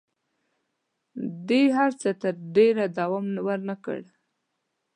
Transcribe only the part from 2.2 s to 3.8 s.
تر ډېره دوام ونه